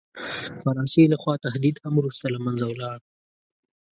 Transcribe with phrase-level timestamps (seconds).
[0.63, 2.99] فرانسې له خوا تهدید هم وروسته له منځه ولاړ.